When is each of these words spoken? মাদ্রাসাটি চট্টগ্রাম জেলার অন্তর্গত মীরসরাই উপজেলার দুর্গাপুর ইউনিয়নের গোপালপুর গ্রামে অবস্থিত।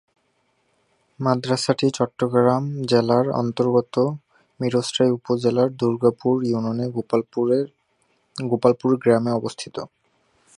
মাদ্রাসাটি 1.19 1.87
চট্টগ্রাম 1.97 2.63
জেলার 2.85 3.25
অন্তর্গত 3.41 3.95
মীরসরাই 4.59 5.11
উপজেলার 5.17 5.69
দুর্গাপুর 5.75 6.35
ইউনিয়নের 6.43 6.89
গোপালপুর 8.45 8.91
গ্রামে 9.03 9.31
অবস্থিত। 9.31 9.75